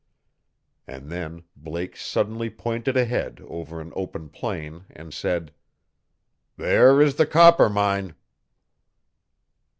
And 0.87 1.11
then 1.11 1.43
Blake 1.55 1.95
suddenly 1.95 2.49
pointed 2.49 2.97
ahead 2.97 3.39
over 3.45 3.79
an 3.79 3.93
open 3.95 4.29
plain 4.29 4.85
and 4.89 5.13
said: 5.13 5.53
"There 6.57 6.99
is 7.03 7.17
the 7.17 7.27
Coppermine." 7.27 8.15